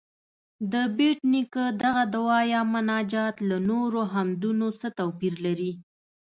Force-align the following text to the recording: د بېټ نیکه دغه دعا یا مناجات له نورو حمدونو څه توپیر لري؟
د 0.71 0.73
بېټ 0.97 1.19
نیکه 1.33 1.65
دغه 1.83 2.03
دعا 2.15 2.39
یا 2.53 2.61
مناجات 2.73 3.35
له 3.49 3.57
نورو 3.69 4.01
حمدونو 4.13 4.67
څه 4.79 4.87
توپیر 4.99 5.33
لري؟ 5.45 5.71